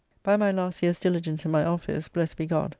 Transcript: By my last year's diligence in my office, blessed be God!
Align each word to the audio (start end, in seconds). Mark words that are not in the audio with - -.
By 0.23 0.35
my 0.35 0.51
last 0.51 0.81
year's 0.81 0.97
diligence 0.97 1.45
in 1.45 1.51
my 1.51 1.63
office, 1.63 2.07
blessed 2.07 2.37
be 2.37 2.47
God! 2.47 2.69